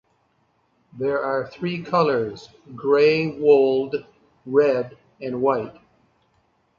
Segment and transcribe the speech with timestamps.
[0.97, 4.03] There are three colors: gray wold,
[4.47, 5.75] red, and white.